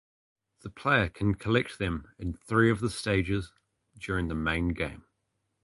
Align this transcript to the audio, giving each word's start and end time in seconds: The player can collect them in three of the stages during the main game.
The 0.61 0.71
player 0.71 1.09
can 1.09 1.35
collect 1.35 1.77
them 1.77 2.07
in 2.17 2.33
three 2.33 2.71
of 2.71 2.79
the 2.79 2.89
stages 2.89 3.53
during 3.99 4.29
the 4.29 4.33
main 4.33 4.69
game. 4.69 5.05